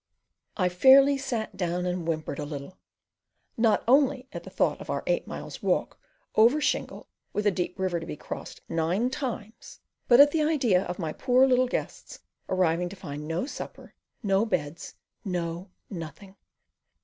I 0.57 0.67
fairly 0.67 1.15
sat 1.15 1.55
down 1.55 1.85
and 1.85 2.07
whimpered 2.07 2.39
a 2.39 2.43
little, 2.43 2.79
not 3.55 3.83
only 3.87 4.27
at 4.33 4.41
the 4.43 4.49
thought 4.49 4.81
of 4.81 4.89
our 4.89 5.03
eight 5.05 5.27
miles' 5.27 5.61
walk 5.61 5.99
over 6.35 6.59
shingle 6.59 7.07
with 7.33 7.45
a 7.45 7.51
deep 7.51 7.77
river 7.77 7.99
to 7.99 8.05
be 8.07 8.15
crossed 8.15 8.61
nine 8.67 9.11
times, 9.11 9.79
but 10.07 10.19
at 10.19 10.31
the 10.31 10.41
idea 10.41 10.85
of 10.85 10.97
my 10.97 11.13
poor 11.13 11.45
little 11.45 11.67
guests 11.67 12.17
arriving 12.49 12.89
to 12.89 12.95
find 12.95 13.27
no 13.27 13.45
supper, 13.45 13.93
no 14.23 14.43
beds, 14.43 14.95
"no 15.23 15.69
nothing." 15.87 16.35